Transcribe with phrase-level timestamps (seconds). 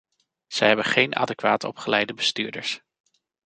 [0.47, 2.81] Ze hebben geen adequaat opgeleide bestuurders.